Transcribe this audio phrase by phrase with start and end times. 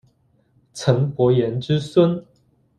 [0.73, 2.19] 岑伯颜之孙。